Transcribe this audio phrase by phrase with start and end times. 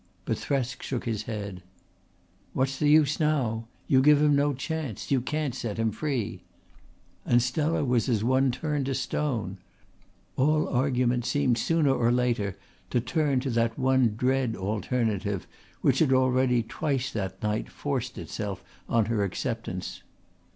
[0.25, 1.61] But Thresk shook his head.
[2.53, 3.67] "What's the use now?
[3.85, 5.11] You give him no chance.
[5.11, 6.41] You can't set him free";
[7.23, 9.59] and Stella was as one turned to stone.
[10.37, 12.57] All argument seemed sooner or later
[12.89, 15.45] to turn to that one dread alternative
[15.81, 20.01] which had already twice that night forced itself on her acceptance.